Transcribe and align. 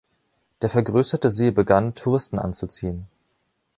Der 0.63 0.71
vergrößerte 0.71 1.29
See 1.29 1.51
begann, 1.51 1.93
Touristen 1.93 2.39
anzuziehen. 2.39 3.05